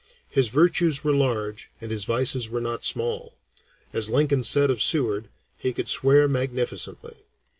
[0.31, 3.35] His virtues were large and his vices were not small.
[3.93, 5.27] As Lincoln said of Seward,
[5.59, 7.17] he could swear magnificently.